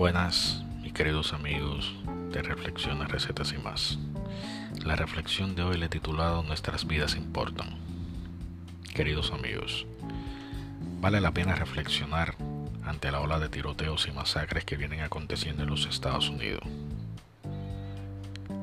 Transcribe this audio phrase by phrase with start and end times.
[0.00, 1.94] Buenas, mis queridos amigos
[2.32, 3.98] de Reflexiones, Recetas y más.
[4.82, 7.76] La reflexión de hoy le he titulado Nuestras vidas importan.
[8.94, 9.84] Queridos amigos,
[11.02, 12.36] vale la pena reflexionar
[12.82, 16.62] ante la ola de tiroteos y masacres que vienen aconteciendo en los Estados Unidos.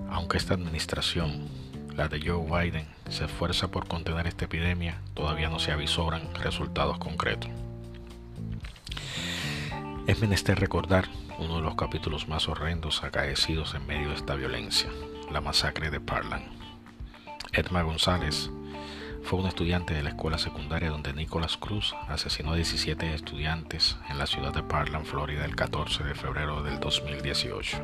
[0.09, 1.49] Aunque esta administración,
[1.95, 6.97] la de Joe Biden, se esfuerza por contener esta epidemia, todavía no se avisoran resultados
[6.97, 7.51] concretos.
[10.07, 11.07] Es menester recordar
[11.39, 14.89] uno de los capítulos más horrendos acaecidos en medio de esta violencia,
[15.31, 16.43] la masacre de Parlan.
[17.53, 18.49] Edma González
[19.23, 24.17] fue un estudiante de la escuela secundaria donde Nicholas Cruz asesinó a 17 estudiantes en
[24.17, 27.77] la ciudad de Parlan, Florida, el 14 de febrero del 2018.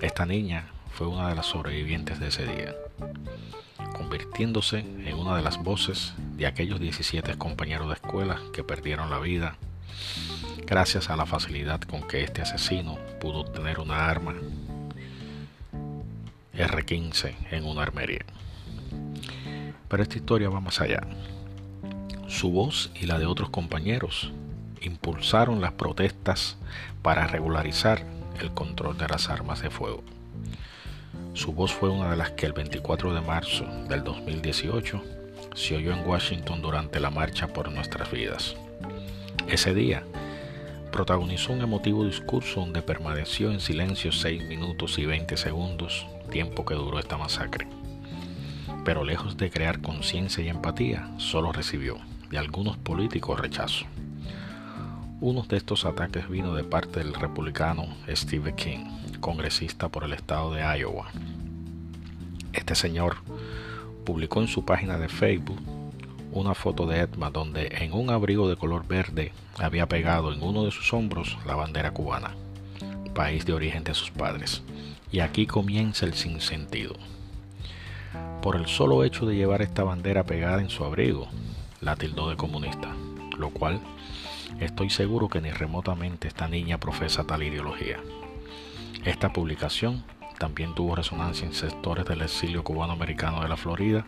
[0.00, 2.74] Esta niña fue una de las sobrevivientes de ese día,
[3.96, 9.18] convirtiéndose en una de las voces de aquellos 17 compañeros de escuela que perdieron la
[9.18, 9.56] vida
[10.68, 14.34] gracias a la facilidad con que este asesino pudo obtener una arma
[16.52, 18.26] R-15 en una armería.
[19.88, 21.00] Pero esta historia va más allá.
[22.26, 24.30] Su voz y la de otros compañeros
[24.82, 26.58] impulsaron las protestas
[27.00, 28.04] para regularizar
[28.38, 30.04] el control de las armas de fuego.
[31.32, 35.02] Su voz fue una de las que el 24 de marzo del 2018
[35.54, 38.54] se oyó en Washington durante la marcha por nuestras vidas.
[39.48, 40.02] Ese día,
[40.98, 46.74] protagonizó un emotivo discurso donde permaneció en silencio 6 minutos y 20 segundos, tiempo que
[46.74, 47.68] duró esta masacre.
[48.84, 51.98] Pero lejos de crear conciencia y empatía, solo recibió
[52.32, 53.84] de algunos políticos rechazo.
[55.20, 58.86] Uno de estos ataques vino de parte del republicano Steve King,
[59.20, 61.12] congresista por el estado de Iowa.
[62.52, 63.18] Este señor
[64.04, 65.60] publicó en su página de Facebook
[66.38, 70.64] una foto de Edma donde en un abrigo de color verde había pegado en uno
[70.64, 72.36] de sus hombros la bandera cubana,
[73.14, 74.62] país de origen de sus padres.
[75.10, 76.94] Y aquí comienza el sinsentido.
[78.42, 81.28] Por el solo hecho de llevar esta bandera pegada en su abrigo,
[81.80, 82.94] la tildó de comunista,
[83.36, 83.80] lo cual
[84.60, 87.98] estoy seguro que ni remotamente esta niña profesa tal ideología.
[89.04, 90.04] Esta publicación
[90.38, 94.06] también tuvo resonancia en sectores del exilio cubano-americano de la Florida,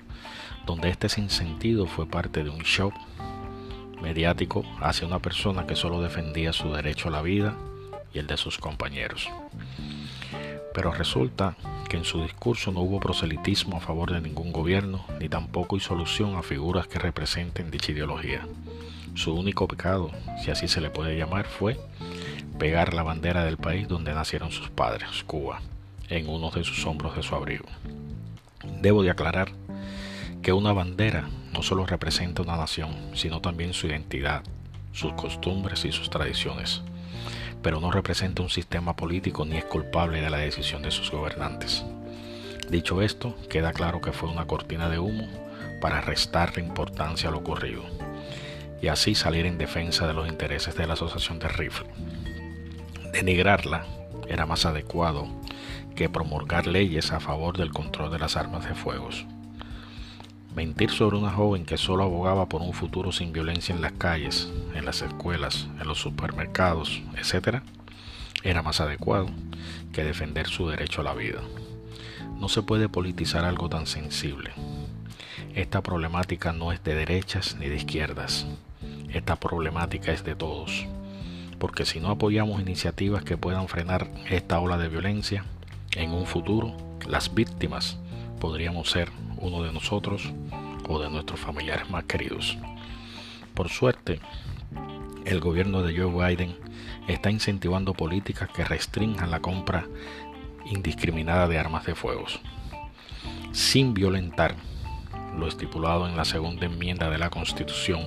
[0.64, 2.92] donde este sinsentido fue parte de un show
[4.00, 7.56] mediático hacia una persona que solo defendía su derecho a la vida
[8.14, 9.28] y el de sus compañeros.
[10.74, 11.56] Pero resulta
[11.88, 15.80] que en su discurso no hubo proselitismo a favor de ningún gobierno, ni tampoco hay
[15.80, 18.46] solución a figuras que representen dicha ideología.
[19.14, 20.12] Su único pecado,
[20.42, 21.78] si así se le puede llamar, fue
[22.58, 25.60] pegar la bandera del país donde nacieron sus padres, Cuba,
[26.10, 27.66] en uno de sus hombros de su abrigo.
[28.82, 29.52] Debo de aclarar
[30.42, 34.42] que una bandera no solo representa una nación, sino también su identidad,
[34.92, 36.82] sus costumbres y sus tradiciones,
[37.62, 41.84] pero no representa un sistema político ni es culpable de la decisión de sus gobernantes.
[42.70, 45.28] Dicho esto, queda claro que fue una cortina de humo
[45.80, 47.82] para restarle importancia a lo ocurrido
[48.82, 51.88] y así salir en defensa de los intereses de la Asociación de Rifle.
[53.12, 53.84] Denigrarla
[54.28, 55.28] era más adecuado
[55.94, 59.08] que promulgar leyes a favor del control de las armas de fuego.
[60.54, 64.50] Mentir sobre una joven que solo abogaba por un futuro sin violencia en las calles,
[64.74, 67.62] en las escuelas, en los supermercados, etc.,
[68.42, 69.28] era más adecuado
[69.92, 71.40] que defender su derecho a la vida.
[72.40, 74.50] No se puede politizar algo tan sensible.
[75.54, 78.46] Esta problemática no es de derechas ni de izquierdas.
[79.12, 80.86] Esta problemática es de todos.
[81.58, 85.44] Porque si no apoyamos iniciativas que puedan frenar esta ola de violencia,
[85.94, 86.74] en un futuro
[87.06, 87.98] las víctimas
[88.40, 90.32] podríamos ser uno de nosotros
[90.88, 92.56] o de nuestros familiares más queridos.
[93.54, 94.20] Por suerte,
[95.24, 96.56] el gobierno de Joe Biden
[97.08, 99.86] está incentivando políticas que restrinjan la compra
[100.66, 102.26] indiscriminada de armas de fuego,
[103.52, 104.54] sin violentar
[105.36, 108.00] lo estipulado en la segunda enmienda de la Constitución,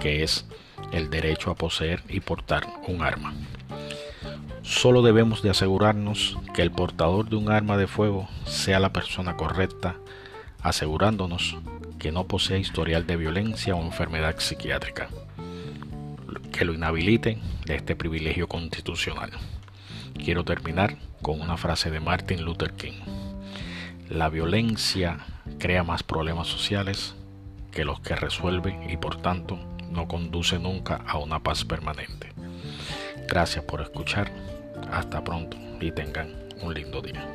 [0.00, 0.46] que es
[0.92, 3.34] el derecho a poseer y portar un arma.
[4.64, 9.36] Solo debemos de asegurarnos que el portador de un arma de fuego sea la persona
[9.36, 9.96] correcta,
[10.62, 11.58] asegurándonos
[11.98, 15.10] que no posea historial de violencia o enfermedad psiquiátrica,
[16.50, 19.32] que lo inhabilite de este privilegio constitucional.
[20.14, 23.02] Quiero terminar con una frase de Martin Luther King.
[24.08, 25.18] La violencia
[25.58, 27.14] crea más problemas sociales
[27.70, 29.58] que los que resuelve y por tanto
[29.90, 32.32] no conduce nunca a una paz permanente.
[33.28, 34.53] Gracias por escuchar
[34.90, 36.28] hasta pronto y tengan
[36.62, 37.26] un lindo día.